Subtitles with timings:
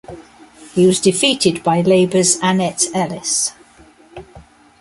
[0.73, 3.51] He was defeated by Labor's Annette Ellis.